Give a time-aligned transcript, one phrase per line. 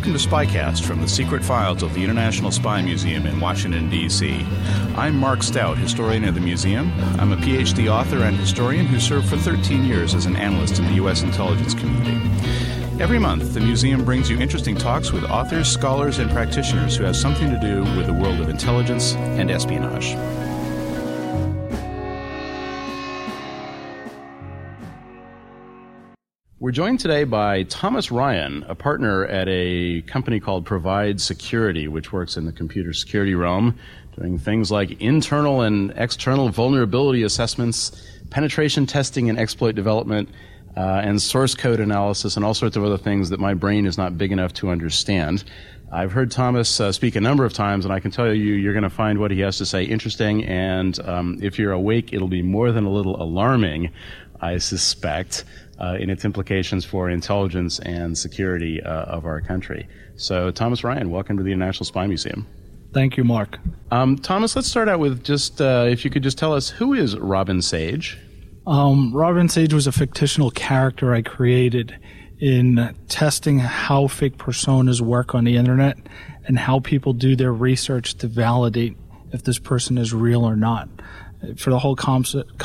[0.00, 4.46] Welcome to Spycast from the secret files of the International Spy Museum in Washington, D.C.
[4.96, 6.90] I'm Mark Stout, historian of the museum.
[7.18, 10.86] I'm a PhD author and historian who served for 13 years as an analyst in
[10.86, 11.20] the U.S.
[11.20, 12.18] intelligence community.
[12.98, 17.14] Every month, the museum brings you interesting talks with authors, scholars, and practitioners who have
[17.14, 20.14] something to do with the world of intelligence and espionage.
[26.62, 32.12] We're joined today by Thomas Ryan, a partner at a company called Provide Security, which
[32.12, 33.78] works in the computer security realm,
[34.14, 40.28] doing things like internal and external vulnerability assessments, penetration testing and exploit development,
[40.76, 43.96] uh, and source code analysis, and all sorts of other things that my brain is
[43.96, 45.44] not big enough to understand.
[45.90, 48.74] I've heard Thomas uh, speak a number of times, and I can tell you, you're
[48.74, 50.44] going to find what he has to say interesting.
[50.44, 53.90] And um, if you're awake, it'll be more than a little alarming,
[54.40, 55.44] I suspect
[55.80, 59.88] uh, in its implications for intelligence and security uh, of our country.
[60.16, 62.46] So, Thomas Ryan, welcome to the International Spy Museum.
[62.92, 63.58] Thank you, Mark.
[63.90, 66.92] Um, Thomas, let's start out with just uh, if you could just tell us who
[66.92, 68.18] is Robin Sage?
[68.66, 71.98] Um, Robin Sage was a fictional character I created
[72.40, 75.98] in testing how fake personas work on the internet
[76.46, 78.96] and how people do their research to validate
[79.32, 80.88] if this person is real or not.
[81.56, 82.58] For the whole concept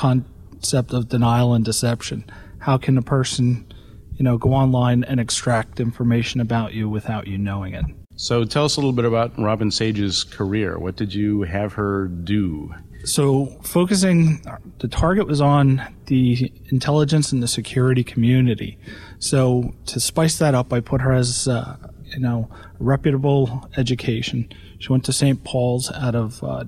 [0.74, 2.26] of denial and deception
[2.66, 3.72] how can a person,
[4.16, 7.86] you know, go online and extract information about you without you knowing it?
[8.16, 10.80] So tell us a little bit about Robin Sage's career.
[10.80, 12.74] What did you have her do?
[13.04, 14.44] So focusing,
[14.80, 18.80] the target was on the intelligence and the security community.
[19.20, 22.50] So to spice that up, I put her as, uh, you know,
[22.80, 24.52] reputable education.
[24.80, 25.44] She went to St.
[25.44, 26.64] Paul's out of, uh,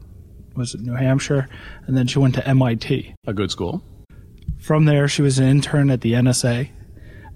[0.58, 1.48] was it New Hampshire?
[1.86, 3.16] And then she went to MIT.
[3.26, 3.84] A good school.
[4.60, 6.70] From there, she was an intern at the NSA,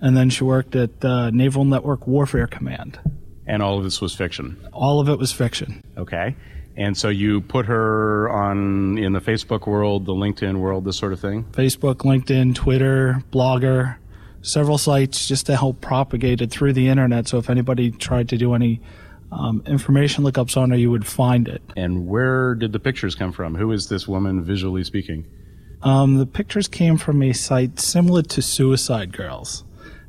[0.01, 2.99] and then she worked at the Naval Network Warfare Command.
[3.45, 4.57] And all of this was fiction.
[4.73, 5.83] All of it was fiction.
[5.97, 6.35] Okay.
[6.77, 11.13] And so you put her on in the Facebook world, the LinkedIn world, this sort
[11.13, 11.43] of thing?
[11.51, 13.97] Facebook, LinkedIn, Twitter, Blogger,
[14.41, 17.27] several sites just to help propagate it through the internet.
[17.27, 18.81] So if anybody tried to do any
[19.31, 21.61] um, information lookups on her, you would find it.
[21.75, 23.55] And where did the pictures come from?
[23.55, 25.25] Who is this woman visually speaking?
[25.81, 29.63] Um, the pictures came from a site similar to Suicide Girls.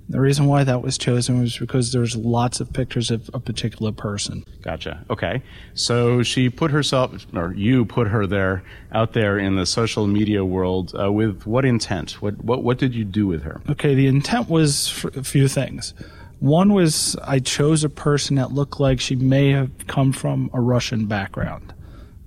[0.09, 3.93] The reason why that was chosen was because there's lots of pictures of a particular
[3.93, 4.45] person.
[4.61, 5.07] Gotcha.
[5.09, 5.43] Okay.
[5.73, 8.63] So she put herself, or you put her there,
[8.93, 12.21] out there in the social media world uh, with what intent?
[12.21, 13.63] What, what, what did you do with her?
[13.71, 15.95] Okay, the intent was a few things.
[16.43, 20.61] One was I chose a person that looked like she may have come from a
[20.61, 21.73] Russian background.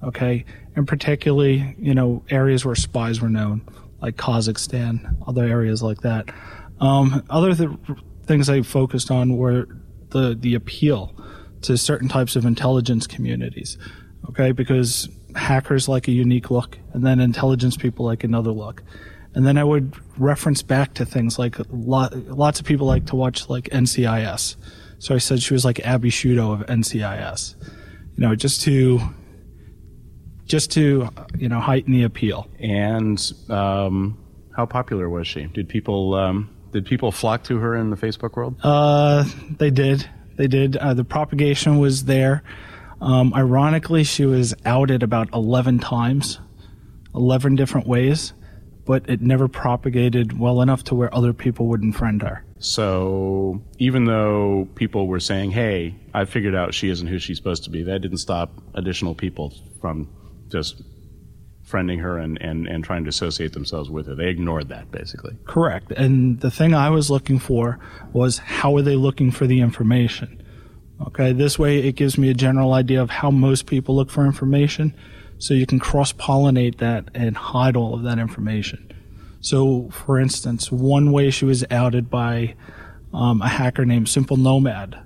[0.02, 0.46] Okay,
[0.78, 3.68] and particularly, you know, areas where spies were known,
[4.02, 6.30] like Kazakhstan, other areas like that.
[6.80, 7.78] Um, other th-
[8.26, 9.68] things I focused on were
[10.12, 11.14] the the appeal
[11.64, 13.78] to certain types of intelligence communities.
[14.30, 18.82] Okay, because hackers like a unique look, and then intelligence people like another look.
[19.36, 23.16] And then I would reference back to things like lot, lots of people like to
[23.16, 24.56] watch like NCIS.
[24.98, 27.56] So I said she was like Abby Sciuto of NCIS.
[28.16, 29.02] You know, just to
[30.46, 32.48] just to you know heighten the appeal.
[32.60, 33.20] And
[33.50, 34.18] um,
[34.56, 35.46] how popular was she?
[35.48, 38.56] Did people um, did people flock to her in the Facebook world?
[38.64, 39.26] Uh,
[39.58, 40.10] they did.
[40.38, 40.78] They did.
[40.78, 42.44] Uh, the propagation was there.
[43.02, 46.40] Um, ironically, she was outed about eleven times,
[47.14, 48.34] eleven different ways,
[48.86, 52.44] but it never propagated well enough to where other people wouldn't friend her.
[52.60, 57.64] So even though people were saying, "Hey, I figured out she isn't who she's supposed
[57.66, 60.08] to be," that didn't stop additional people from
[60.50, 60.82] just
[61.68, 64.16] friending her and, and, and trying to associate themselves with her.
[64.16, 65.36] They ignored that, basically.
[65.46, 65.92] Correct.
[65.92, 67.80] And the thing I was looking for
[68.14, 70.42] was how are they looking for the information?
[71.08, 74.26] Okay, this way it gives me a general idea of how most people look for
[74.26, 74.94] information,
[75.38, 78.92] so you can cross pollinate that and hide all of that information.
[79.42, 82.56] So, for instance, one way she was outed by
[83.14, 85.00] um, a hacker named Simple Nomad.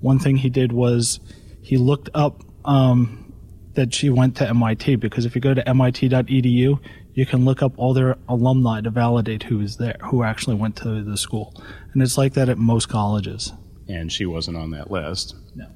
[0.00, 1.20] One thing he did was
[1.60, 3.34] he looked up um,
[3.74, 6.80] that she went to MIT because if you go to MIT.edu,
[7.14, 10.76] you can look up all their alumni to validate who is there, who actually went
[10.76, 11.54] to the school,
[11.92, 13.52] and it's like that at most colleges.
[13.88, 15.36] And she wasn't on that list.
[15.54, 15.66] No.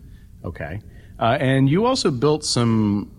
[0.44, 0.80] Okay.
[1.18, 3.10] Uh, and you also built some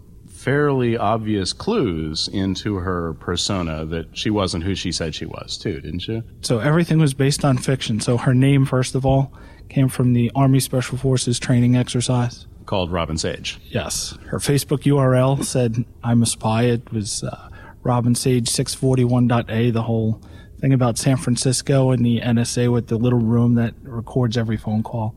[0.48, 5.82] fairly obvious clues into her persona that she wasn't who she said she was, too,
[5.82, 6.24] didn't you?
[6.40, 8.00] So everything was based on fiction.
[8.00, 9.34] So her name, first of all,
[9.68, 12.48] came from the Army Special Forces training exercise.
[12.66, 13.60] Called Robin Sage.
[13.72, 14.18] Yes.
[14.28, 16.64] Her Facebook URL said, I'm a spy.
[16.64, 17.50] It was uh,
[17.84, 20.22] Robin Sage 641.a, the whole
[20.62, 24.82] thing about San Francisco and the NSA with the little room that records every phone
[24.82, 25.14] call.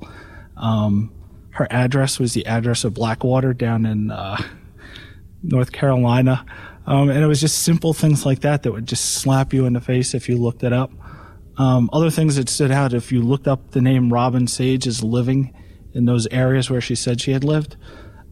[0.57, 1.13] Um,
[1.51, 4.43] her address was the address of Blackwater down in uh,
[5.43, 6.45] North Carolina.
[6.87, 9.75] Um, and it was just simple things like that that would just slap you in
[9.75, 10.91] the face if you looked it up.
[11.57, 15.05] Um, other things that stood out if you looked up the name Robin Sage as
[15.05, 15.55] living
[15.93, 17.77] in those areas where she said she had lived,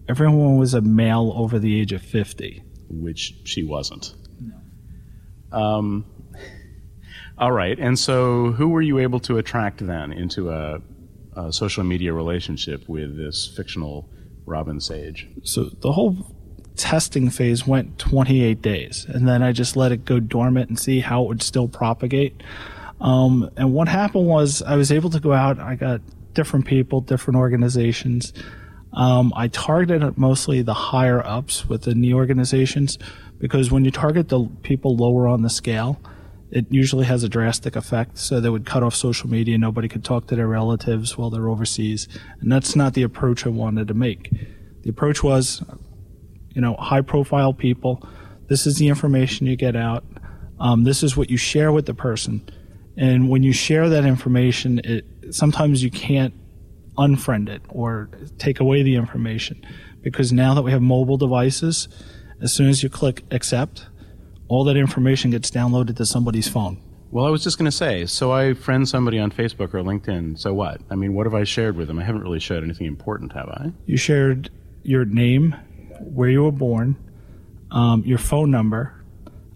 [0.09, 2.63] everyone was a male over the age of 50.
[2.91, 4.15] Which she wasn't.
[4.41, 5.59] No.
[5.59, 6.07] Um,
[7.37, 7.79] all right.
[7.79, 10.81] And so, who were you able to attract then into a,
[11.37, 14.09] a social media relationship with this fictional
[14.47, 15.29] Robin Sage?
[15.43, 16.35] So, the whole
[16.79, 21.01] testing phase went 28 days, and then I just let it go dormant and see
[21.01, 22.43] how it would still propagate.
[23.01, 25.59] Um, and what happened was I was able to go out.
[25.59, 26.01] I got
[26.35, 28.33] different people, different organizations.
[28.93, 32.99] Um, I targeted mostly the higher ups within the organizations
[33.39, 36.01] because when you target the people lower on the scale,
[36.51, 38.19] it usually has a drastic effect.
[38.19, 39.59] So they would cut off social media.
[39.59, 42.09] Nobody could talk to their relatives while they're overseas.
[42.41, 44.31] And that's not the approach I wanted to make.
[44.83, 45.63] The approach was
[46.59, 48.03] you know, high profile people.
[48.49, 50.03] This is the information you get out.
[50.59, 52.49] Um, this is what you share with the person.
[52.97, 56.35] And when you share that information, it sometimes you can't
[56.97, 59.65] unfriend it or take away the information
[60.03, 61.87] because now that we have mobile devices,
[62.43, 63.87] as soon as you click accept,
[64.49, 66.83] all that information gets downloaded to somebody's phone.
[67.13, 70.41] Well, I was just going to say, so I friend somebody on Facebook or LinkedIn.
[70.41, 70.81] So what?
[70.91, 72.01] I mean, what have I shared with them?
[72.01, 73.71] I haven't really shared anything important, have I?
[73.87, 74.51] You shared
[74.83, 75.55] your name,
[76.01, 76.97] where you were born,
[77.71, 78.95] um, your phone number,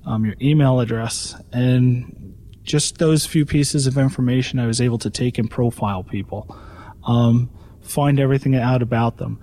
[0.05, 5.11] um, your email address, and just those few pieces of information I was able to
[5.11, 6.57] take and profile people,
[7.05, 7.51] um,
[7.81, 9.39] find everything out about them.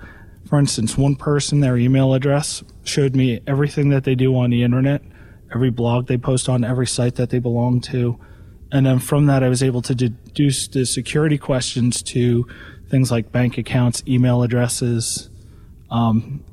[0.48, 4.64] For instance, one person, their email address showed me everything that they do on the
[4.64, 5.02] internet,
[5.54, 8.20] every blog they post on, every site that they belong to.
[8.72, 12.48] And then from that, I was able to deduce the security questions to
[12.90, 15.30] things like bank accounts, email addresses,
[15.92, 16.44] um,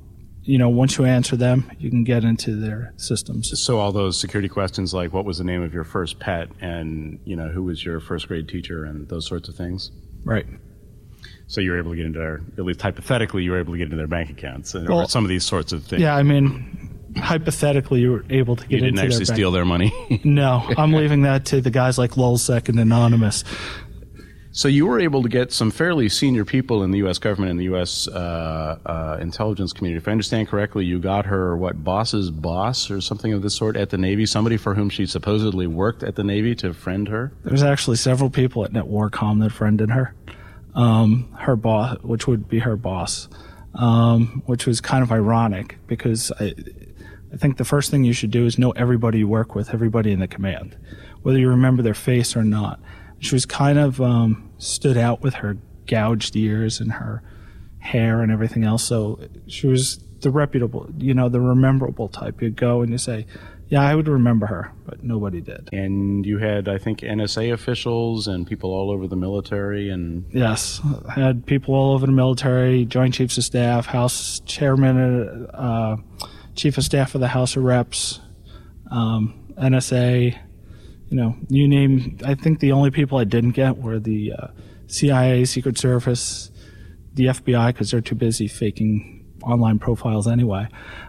[0.47, 3.61] you know, once you answer them, you can get into their systems.
[3.61, 7.19] So all those security questions, like what was the name of your first pet, and
[7.25, 9.91] you know, who was your first grade teacher, and those sorts of things.
[10.25, 10.47] Right.
[11.49, 13.79] So you were able to get into their, at least hypothetically, you were able to
[13.79, 16.03] get into their bank accounts and well, some of these sorts of things.
[16.03, 19.51] Yeah, I mean, hypothetically, you were able to get you didn't into actually their steal
[19.51, 20.21] their money.
[20.25, 23.45] no, I'm leaving that to the guys like Lulzsec and Anonymous.
[24.57, 27.19] So you were able to get some fairly senior people in the U.S.
[27.19, 28.09] government and the U.S.
[28.09, 29.99] Uh, uh, intelligence community.
[29.99, 33.77] If I understand correctly, you got her what boss's boss or something of this sort
[33.77, 34.25] at the Navy.
[34.25, 37.35] Somebody for whom she supposedly worked at the Navy to friend her.
[37.45, 40.15] There's actually several people at NetWarcom that friended her.
[40.75, 43.29] Um, her boss, which would be her boss,
[43.75, 46.55] um, which was kind of ironic because I,
[47.31, 50.13] I think the first thing you should do is know everybody you work with, everybody
[50.13, 50.79] in the command,
[51.21, 52.81] whether you remember their face or not.
[53.19, 57.23] She was kind of um, stood out with her gouged ears and her
[57.79, 58.85] hair and everything else.
[58.85, 62.43] So she was the reputable, you know, the rememberable type.
[62.43, 63.27] You'd go and you say,
[63.69, 65.69] yeah, I would remember her, but nobody did.
[65.73, 70.81] And you had, I think, NSA officials and people all over the military, and yes,
[71.09, 75.97] I had people all over the military, Joint Chiefs of Staff, House Chairman, uh,
[76.55, 78.21] Chief of Staff of the House of Reps,
[78.93, 80.39] um, NSA,
[81.09, 82.19] you know, you name.
[82.25, 84.47] I think the only people I didn't get were the uh,
[84.87, 86.51] CIA, Secret Service,
[87.15, 90.69] the FBI, because they're too busy faking online profiles anyway.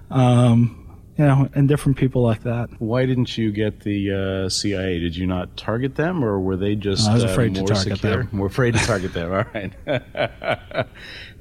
[0.10, 0.87] Um,
[1.18, 2.70] you know, and different people like that.
[2.78, 5.00] Why didn't you get the uh, CIA?
[5.00, 7.94] Did you not target them, or were they just I was afraid uh, to target
[7.98, 8.18] secure?
[8.24, 8.30] them.
[8.32, 9.32] More afraid to target them.
[9.34, 9.74] All right.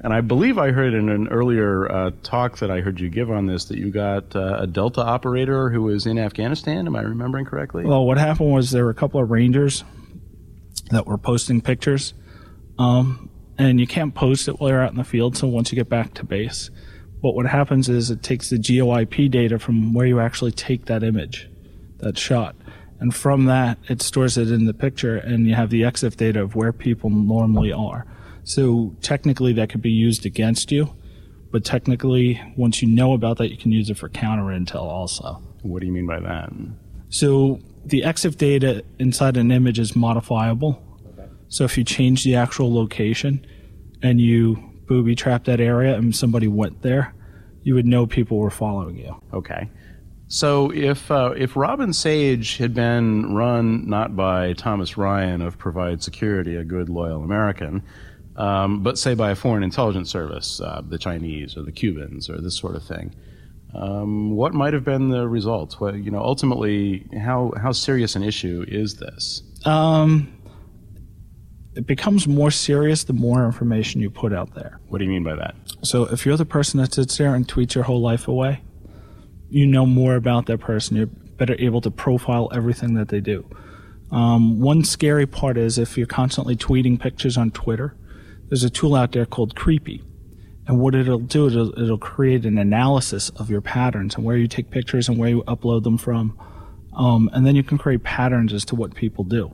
[0.01, 3.29] and I believe I heard in an earlier uh, talk that I heard you give
[3.29, 6.87] on this that you got uh, a Delta operator who was in Afghanistan.
[6.87, 7.85] Am I remembering correctly?
[7.85, 9.83] Well, what happened was there were a couple of rangers
[10.89, 12.15] that were posting pictures,
[12.79, 13.29] um,
[13.59, 15.37] and you can't post it while you're out in the field.
[15.37, 16.71] So once you get back to base,
[17.21, 21.03] but what happens is it takes the GeoIP data from where you actually take that
[21.03, 21.49] image,
[21.97, 22.55] that shot,
[22.99, 26.41] and from that it stores it in the picture, and you have the EXIF data
[26.41, 28.05] of where people normally are.
[28.43, 30.93] So technically, that could be used against you,
[31.51, 35.41] but technically, once you know about that, you can use it for counter intel also.
[35.63, 36.51] what do you mean by that?
[37.09, 40.81] So the EXIF data inside an image is modifiable.
[41.13, 41.29] Okay.
[41.47, 43.45] So if you change the actual location
[44.01, 47.13] and you booby trap that area and somebody went there,
[47.63, 49.21] you would know people were following you.
[49.33, 49.69] Okay.
[50.29, 56.03] So if uh, if Robin Sage had been run not by Thomas Ryan of Provide
[56.03, 57.81] Security, a good loyal American,
[58.35, 62.41] um, but say by a foreign intelligence service, uh, the Chinese or the Cubans or
[62.41, 63.15] this sort of thing,
[63.73, 65.79] um, what might have been the results?
[65.79, 69.43] Well, you know, ultimately, how how serious an issue is this?
[69.65, 70.36] Um,
[71.77, 74.79] it becomes more serious the more information you put out there.
[74.89, 75.53] What do you mean by that?
[75.83, 78.61] So if you're the person that sits there and tweets your whole life away,
[79.49, 80.97] you know more about that person.
[80.97, 83.47] You're better able to profile everything that they do.
[84.11, 87.95] Um, one scary part is if you're constantly tweeting pictures on Twitter,
[88.49, 90.03] there's a tool out there called Creepy.
[90.65, 94.47] And what it'll do, it'll, it'll create an analysis of your patterns and where you
[94.47, 96.37] take pictures and where you upload them from.
[96.95, 99.53] Um, and then you can create patterns as to what people do.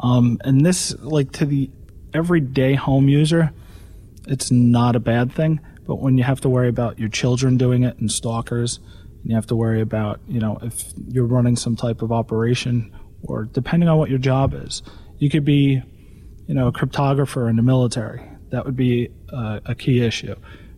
[0.00, 1.70] Um, and this, like to the
[2.14, 3.52] everyday home user,
[4.26, 5.60] it's not a bad thing.
[5.86, 8.78] But when you have to worry about your children doing it and stalkers,
[9.22, 12.94] and you have to worry about, you know, if you're running some type of operation
[13.22, 14.82] or depending on what your job is,
[15.18, 15.82] you could be,
[16.46, 18.22] you know, a cryptographer in the military.
[18.50, 20.34] That would be uh, a key issue.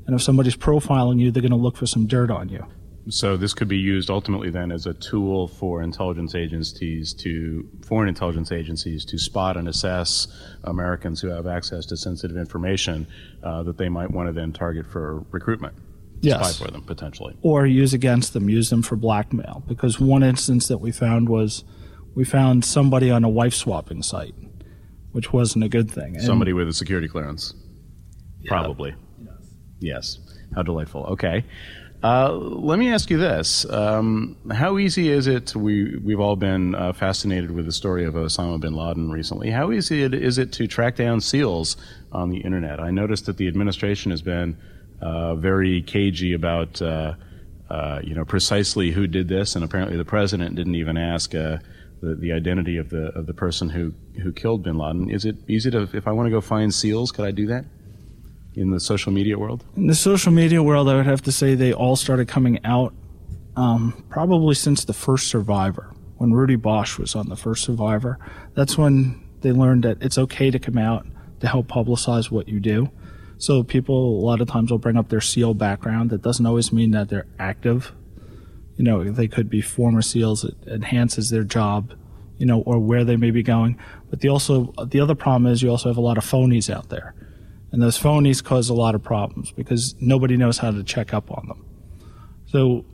[0.06, 2.64] And if somebody's profiling you, they're going to look for some dirt on you.
[3.08, 8.08] So this could be used ultimately then as a tool for intelligence agencies to foreign
[8.08, 10.26] intelligence agencies to spot and assess
[10.64, 13.06] Americans who have access to sensitive information
[13.42, 15.74] uh, that they might want to then target for recruitment.
[16.20, 16.56] Yes.
[16.56, 17.34] Spy for them potentially.
[17.40, 19.64] or use against them, use them for blackmail.
[19.66, 21.64] Because one instance that we found was
[22.14, 24.34] we found somebody on a wife swapping site,
[25.12, 26.16] which wasn't a good thing.
[26.16, 27.54] And Somebody with a security clearance.
[28.46, 28.94] Probably.
[29.18, 29.38] Yes.
[29.80, 30.18] Yes.
[30.54, 31.04] How delightful.
[31.06, 31.44] Okay.
[32.02, 35.54] Uh, let me ask you this: um, How easy is it?
[35.54, 39.50] We we've all been uh, fascinated with the story of Osama bin Laden recently.
[39.50, 41.76] How easy it, is it to track down SEALs
[42.10, 42.80] on the internet?
[42.80, 44.56] I noticed that the administration has been
[45.02, 47.14] uh, very cagey about uh,
[47.68, 51.34] uh, you know precisely who did this, and apparently the president didn't even ask.
[51.34, 51.58] Uh,
[52.02, 53.92] the, the identity of the of the person who,
[54.22, 55.10] who killed bin Laden.
[55.10, 57.66] Is it easy to if I want to go find SEALs, could I do that
[58.54, 59.64] in the social media world?
[59.76, 62.94] In the social media world, I would have to say they all started coming out
[63.56, 65.92] um, probably since the first Survivor.
[66.16, 68.18] When Rudy Boesch was on the first Survivor,
[68.54, 71.06] that's when they learned that it's okay to come out
[71.40, 72.90] to help publicize what you do.
[73.38, 76.10] So people a lot of times will bring up their SEAL background.
[76.10, 77.92] That doesn't always mean that they're active.
[78.76, 80.44] You know, they could be former SEALs.
[80.44, 81.94] It enhances their job,
[82.36, 83.78] you know, or where they may be going.
[84.10, 86.90] But the also the other problem is you also have a lot of phonies out
[86.90, 87.14] there,
[87.72, 91.30] and those phonies cause a lot of problems because nobody knows how to check up
[91.30, 91.64] on them.
[92.46, 92.84] So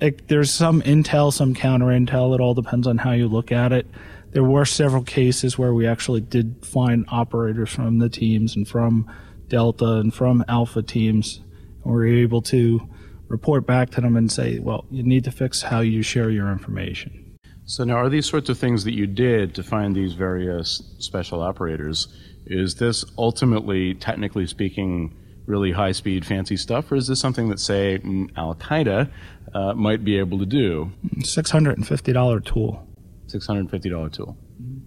[0.00, 2.34] it, there's some intel, some counter intel.
[2.34, 3.86] It all depends on how you look at it.
[4.30, 9.10] There were several cases where we actually did find operators from the teams and from
[9.48, 11.42] Delta and from Alpha teams,
[11.84, 12.88] and we were able to
[13.28, 16.50] report back to them and say, well, you need to fix how you share your
[16.50, 17.38] information.
[17.64, 21.42] So now, are these sorts of things that you did to find these various special
[21.42, 22.08] operators?
[22.46, 25.14] Is this ultimately, technically speaking,
[25.46, 27.94] really high-speed, fancy stuff, or is this something that, say,
[28.36, 29.10] Al Qaeda
[29.54, 30.90] uh, might be able to do?
[31.18, 32.86] $650 tool.
[33.32, 34.36] Six hundred fifty dollar tool.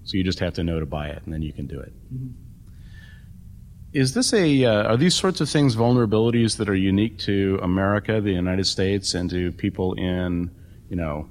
[0.03, 1.91] So you just have to know to buy it, and then you can do it.
[3.91, 4.65] Is this a?
[4.65, 9.15] Uh, are these sorts of things vulnerabilities that are unique to America, the United States,
[9.15, 10.51] and to people in,
[10.89, 11.27] you know,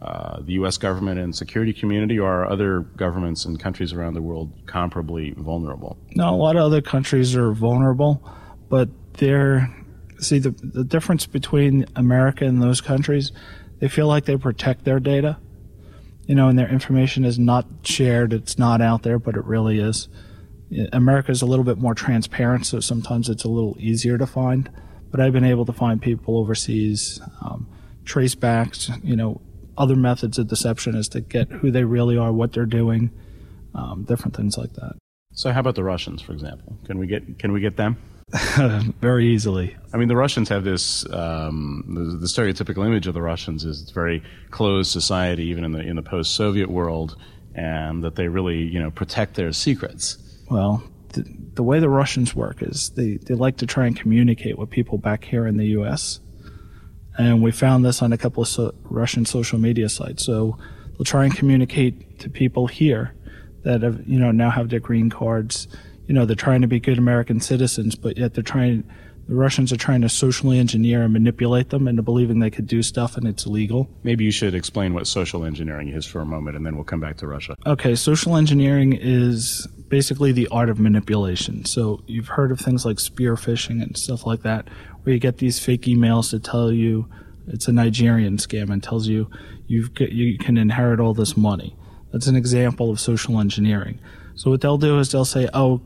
[0.00, 0.76] uh, the U.S.
[0.76, 5.98] government and security community, or are other governments and countries around the world comparably vulnerable?
[6.14, 8.22] Now, a lot of other countries are vulnerable,
[8.68, 9.74] but they're
[10.20, 13.32] see the the difference between America and those countries.
[13.80, 15.38] They feel like they protect their data,
[16.26, 18.32] you know, and their information is not shared.
[18.32, 20.08] It's not out there, but it really is.
[20.92, 24.70] America is a little bit more transparent, so sometimes it's a little easier to find.
[25.10, 27.66] But I've been able to find people overseas um,
[28.04, 29.40] trace backs, you know,
[29.78, 33.10] other methods of deception is to get who they really are, what they're doing,
[33.74, 34.96] um, different things like that.
[35.32, 36.76] So, how about the Russians, for example?
[36.84, 37.96] Can we get can we get them?
[39.00, 39.74] very easily.
[39.94, 43.80] I mean, the Russians have this um, the, the, stereotypical image of the Russians is
[43.80, 47.16] it's very closed society, even in the in the post-Soviet world,
[47.54, 50.18] and that they really you know protect their secrets.
[50.50, 54.58] Well, the, the way the Russians work is they, they like to try and communicate
[54.58, 56.20] with people back here in the U.S.
[57.18, 60.24] And we found this on a couple of so, Russian social media sites.
[60.24, 60.56] So
[60.92, 63.14] they'll try and communicate to people here
[63.64, 65.68] that have, you know, now have their green cards
[66.08, 68.82] you know, they're trying to be good American citizens, but yet they're trying,
[69.28, 72.82] the Russians are trying to socially engineer and manipulate them into believing they could do
[72.82, 73.88] stuff and it's illegal.
[74.02, 77.00] Maybe you should explain what social engineering is for a moment and then we'll come
[77.00, 77.54] back to Russia.
[77.66, 81.66] Okay, social engineering is basically the art of manipulation.
[81.66, 84.68] So you've heard of things like spear phishing and stuff like that,
[85.02, 87.06] where you get these fake emails to tell you
[87.46, 89.30] it's a Nigerian scam and tells you
[89.66, 91.76] you you can inherit all this money.
[92.12, 94.00] That's an example of social engineering.
[94.34, 95.82] So what they'll do is they'll say, "Oh,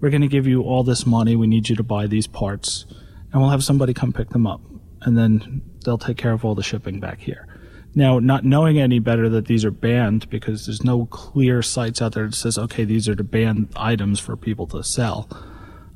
[0.00, 1.36] we're going to give you all this money.
[1.36, 2.86] We need you to buy these parts,
[3.32, 4.60] and we'll have somebody come pick them up,
[5.02, 7.46] and then they'll take care of all the shipping back here."
[7.94, 12.12] Now, not knowing any better that these are banned because there's no clear sites out
[12.12, 15.28] there that says, "Okay, these are the banned items for people to sell,"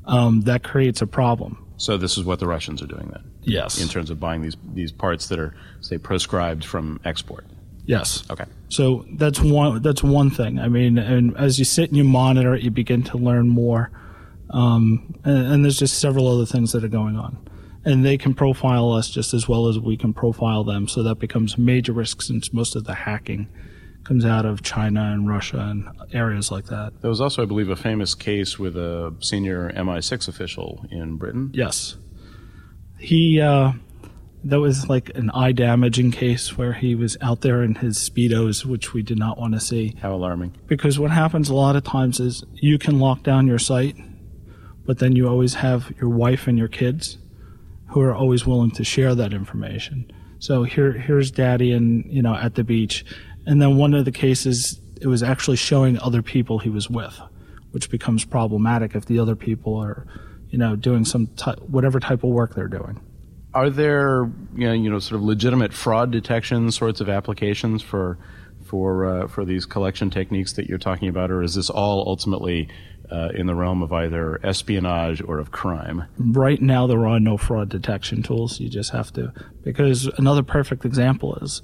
[0.05, 1.57] um, that creates a problem.
[1.77, 3.23] So this is what the Russians are doing then.
[3.43, 3.81] Yes.
[3.81, 7.45] In terms of buying these these parts that are say proscribed from export.
[7.85, 8.23] Yes.
[8.29, 8.45] Okay.
[8.69, 10.59] So that's one that's one thing.
[10.59, 13.91] I mean, and as you sit and you monitor it, you begin to learn more.
[14.49, 17.37] Um, and, and, there's just several other things that are going on,
[17.85, 20.87] and they can profile us just as well as we can profile them.
[20.87, 23.47] So that becomes major risk since most of the hacking
[24.03, 26.93] comes out of China and Russia and areas like that.
[27.01, 31.51] There was also, I believe, a famous case with a senior MI6 official in Britain.
[31.53, 31.95] Yes.
[32.99, 33.73] He uh,
[34.43, 38.65] that was like an eye damaging case where he was out there in his speedos,
[38.65, 39.95] which we did not want to see.
[40.01, 40.55] How alarming!
[40.67, 43.95] Because what happens a lot of times is you can lock down your site,
[44.85, 47.17] but then you always have your wife and your kids,
[47.89, 50.11] who are always willing to share that information.
[50.39, 53.05] So here, here's daddy, and you know, at the beach,
[53.45, 57.19] and then one of the cases, it was actually showing other people he was with,
[57.71, 60.05] which becomes problematic if the other people are,
[60.49, 62.99] you know, doing some ty- whatever type of work they're doing.
[63.53, 68.17] Are there you know, you know sort of legitimate fraud detection sorts of applications for
[68.65, 72.69] for uh, for these collection techniques that you're talking about, or is this all ultimately
[73.11, 76.05] uh, in the realm of either espionage or of crime?
[76.17, 78.59] Right now, there are no fraud detection tools.
[78.59, 79.31] You just have to
[79.63, 81.61] because another perfect example is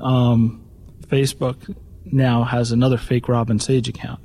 [0.00, 0.64] um,
[1.08, 4.20] Facebook now has another fake Robin Sage account.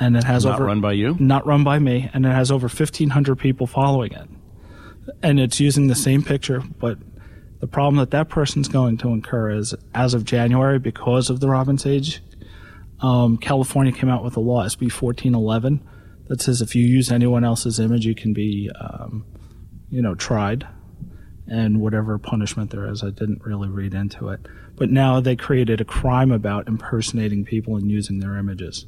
[0.00, 2.50] And it has not over run by you, not run by me, and it has
[2.50, 4.26] over fifteen hundred people following it
[5.22, 6.98] and it's using the same picture, but
[7.60, 11.48] the problem that that person's going to incur is as of January, because of the
[11.48, 12.20] Robin Sage,
[13.00, 15.86] um, California came out with a law, SB 1411,
[16.28, 19.24] that says if you use anyone else's image, you can be, um,
[19.90, 20.66] you know, tried
[21.46, 23.02] and whatever punishment there is.
[23.02, 24.40] I didn't really read into it.
[24.76, 28.86] But now they created a crime about impersonating people and using their images.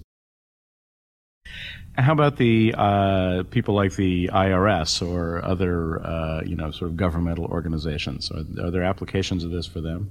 [1.96, 6.96] How about the uh, people like the IRS or other, uh, you know, sort of
[6.96, 8.33] governmental organizations?
[8.33, 10.11] Are, are, there applications of this for them?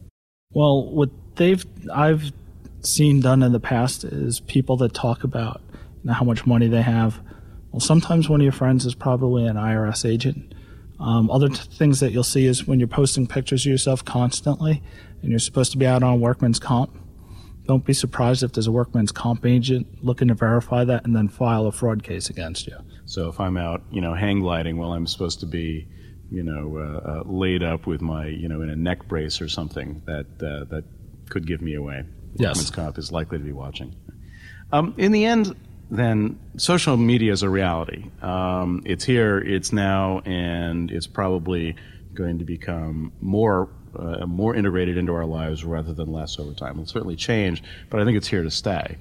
[0.52, 2.32] Well, what they've I've
[2.82, 6.68] seen done in the past is people that talk about you know, how much money
[6.68, 7.20] they have.
[7.72, 10.54] Well, sometimes one of your friends is probably an IRS agent.
[11.00, 14.82] Um, other t- things that you'll see is when you're posting pictures of yourself constantly,
[15.22, 16.98] and you're supposed to be out on workman's comp
[17.66, 21.30] don't be surprised if there's a workman's comp agent looking to verify that and then
[21.30, 22.78] file a fraud case against you.
[23.06, 25.88] So if I'm out, you know, hang gliding while I'm supposed to be,
[26.30, 29.48] you know, uh, uh, laid up with my, you know, in a neck brace or
[29.48, 30.84] something, that uh, that
[31.30, 32.04] could give me away.
[32.36, 32.50] Yes.
[32.50, 33.96] Workman's comp is likely to be watching.
[34.72, 35.56] Um, in the end,
[35.92, 38.10] then social media is a reality.
[38.22, 41.76] Um, it's here, it's now, and it's probably
[42.14, 46.74] going to become more uh, more integrated into our lives rather than less over time.
[46.74, 48.98] It'll certainly change, but I think it's here to stay.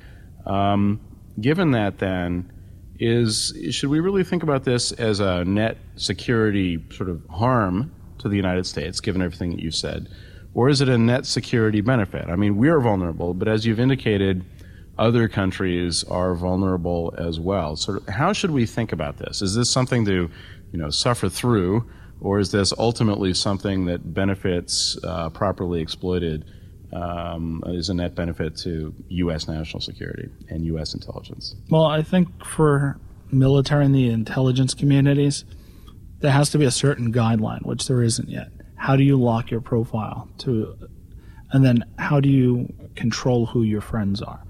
[0.47, 1.01] Um,
[1.41, 2.53] given that, then,
[2.99, 8.29] is should we really think about this as a net security sort of harm to
[8.29, 10.09] the United States, given everything that you said,
[10.55, 12.29] or is it a net security benefit?
[12.29, 14.45] I mean, we're vulnerable, but as you've indicated,
[14.99, 17.77] other countries are vulnerable as well.
[17.77, 19.43] So, how should we think about this?
[19.43, 20.31] Is this something to,
[20.71, 21.89] you know, suffer through?
[22.23, 26.45] Or is this ultimately something that benefits uh, properly exploited
[26.93, 29.49] um, is a net benefit to U.S.
[29.49, 30.95] national security and U.S.
[30.95, 31.57] intelligence?
[31.71, 32.99] Well, I think for
[33.31, 35.45] military and the intelligence communities,
[36.21, 38.49] there has to be a certain guideline, which there isn't yet.
[38.77, 40.77] how do you lock your profile to,
[41.53, 44.43] and then how do you control who your friends are?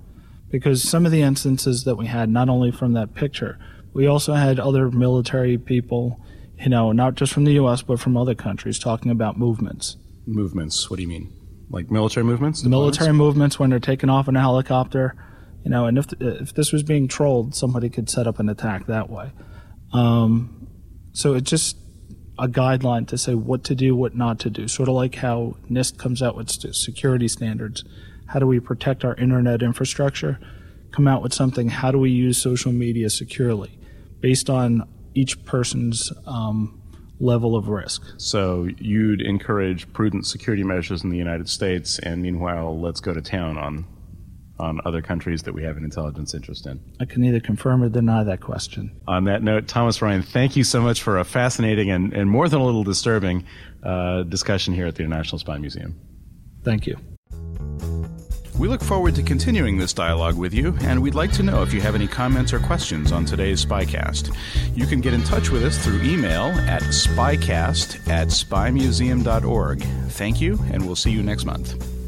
[0.50, 3.58] Because some of the instances that we had, not only from that picture,
[3.94, 6.20] we also had other military people,
[6.58, 7.82] you know, not just from the U.S.
[7.82, 9.96] but from other countries, talking about movements.
[10.26, 10.88] Movements.
[10.88, 11.32] What do you mean?
[11.70, 12.62] Like military movements?
[12.64, 15.16] Military movements when they're taking off in a helicopter,
[15.64, 18.86] you know, and if if this was being trolled, somebody could set up an attack
[18.86, 19.32] that way.
[19.92, 20.68] Um,
[21.12, 21.76] so it's just
[22.38, 24.68] a guideline to say what to do, what not to do.
[24.68, 27.84] Sort of like how NIST comes out with security standards.
[28.26, 30.38] How do we protect our internet infrastructure?
[30.90, 31.68] Come out with something.
[31.68, 33.78] How do we use social media securely,
[34.20, 36.81] based on each person's um,
[37.20, 38.03] level of risk.
[38.16, 43.22] So you'd encourage prudent security measures in the United States, and meanwhile, let's go to
[43.22, 43.87] town on
[44.59, 46.81] on other countries that we have an intelligence interest in?
[47.01, 49.01] I can neither confirm or deny that question.
[49.09, 52.48] On that note, Thomas Ryan, thank you so much for a fascinating and, and more
[52.48, 53.44] than a little disturbing
[53.83, 55.98] uh, discussion here at the International Spy Museum.
[56.62, 56.96] Thank you.
[58.58, 61.72] We look forward to continuing this dialogue with you, and we'd like to know if
[61.72, 64.36] you have any comments or questions on today's Spycast.
[64.76, 69.82] You can get in touch with us through email at spycast at spymuseum.org.
[70.10, 72.01] Thank you, and we'll see you next month.